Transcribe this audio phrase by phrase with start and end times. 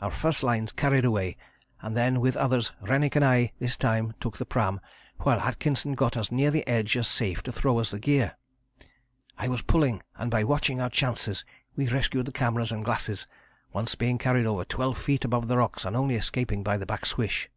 [0.00, 1.36] Our first lines carried away,
[1.82, 4.80] and then, with others, Rennick and I this time took the pram
[5.18, 8.38] while Atkinson got as near the edge as safe to throw us the gear.
[9.36, 11.44] I was pulling, and by watching our chances
[11.76, 13.26] we rescued the cameras and glasses,
[13.74, 17.04] once being carried over 12 feet above the rocks and only escaping by the back
[17.04, 17.50] swish.